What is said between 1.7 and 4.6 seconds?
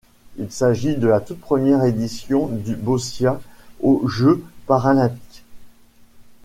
édition du boccia aux Jeux